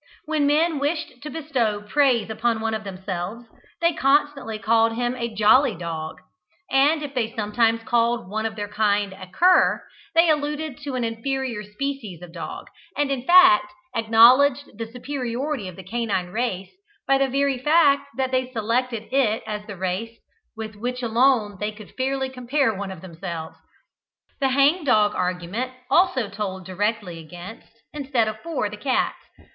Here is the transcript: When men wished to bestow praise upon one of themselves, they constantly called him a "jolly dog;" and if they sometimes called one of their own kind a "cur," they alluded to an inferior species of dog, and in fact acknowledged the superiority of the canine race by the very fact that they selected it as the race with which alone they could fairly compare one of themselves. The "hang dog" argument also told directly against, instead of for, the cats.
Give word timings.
When 0.25 0.47
men 0.47 0.79
wished 0.79 1.21
to 1.21 1.29
bestow 1.29 1.83
praise 1.87 2.31
upon 2.31 2.59
one 2.59 2.73
of 2.73 2.83
themselves, 2.83 3.45
they 3.81 3.93
constantly 3.93 4.57
called 4.57 4.93
him 4.95 5.13
a 5.13 5.31
"jolly 5.31 5.75
dog;" 5.75 6.17
and 6.71 7.03
if 7.03 7.13
they 7.13 7.31
sometimes 7.35 7.83
called 7.83 8.27
one 8.27 8.47
of 8.47 8.55
their 8.55 8.65
own 8.65 8.73
kind 8.73 9.13
a 9.13 9.27
"cur," 9.27 9.83
they 10.15 10.27
alluded 10.27 10.79
to 10.85 10.95
an 10.95 11.03
inferior 11.03 11.61
species 11.61 12.23
of 12.23 12.31
dog, 12.33 12.65
and 12.97 13.11
in 13.11 13.27
fact 13.27 13.71
acknowledged 13.95 14.75
the 14.75 14.87
superiority 14.87 15.67
of 15.67 15.75
the 15.75 15.83
canine 15.83 16.29
race 16.29 16.71
by 17.07 17.19
the 17.19 17.29
very 17.29 17.59
fact 17.59 18.07
that 18.17 18.31
they 18.31 18.49
selected 18.51 19.07
it 19.15 19.43
as 19.45 19.67
the 19.67 19.77
race 19.77 20.17
with 20.57 20.73
which 20.75 21.03
alone 21.03 21.57
they 21.59 21.71
could 21.71 21.93
fairly 21.95 22.27
compare 22.31 22.73
one 22.73 22.89
of 22.89 23.01
themselves. 23.01 23.57
The 24.39 24.49
"hang 24.49 24.83
dog" 24.83 25.13
argument 25.13 25.73
also 25.91 26.27
told 26.27 26.65
directly 26.65 27.19
against, 27.19 27.67
instead 27.93 28.27
of 28.27 28.39
for, 28.41 28.67
the 28.67 28.77
cats. 28.77 29.17